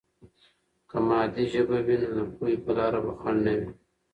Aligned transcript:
که 0.89 0.97
مادي 1.07 1.43
ژبه 1.51 1.77
وي، 1.85 1.95
نو 2.01 2.09
د 2.17 2.19
پوهې 2.33 2.55
په 2.63 2.71
لاره 2.77 2.99
به 3.05 3.11
خنډ 3.19 3.39
نه 3.47 3.53
وي. 3.59 3.69